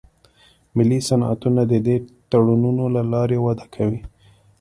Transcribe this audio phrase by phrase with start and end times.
[0.77, 1.97] ملي صنعتونه د دې
[2.29, 3.99] تړونونو له لارې وده کوي